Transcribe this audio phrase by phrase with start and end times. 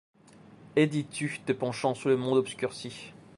[0.75, 3.13] Et dis-tu, te penchant sur le monde obscurci